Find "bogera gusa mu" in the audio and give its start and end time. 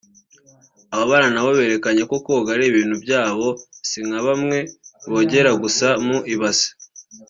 5.11-6.17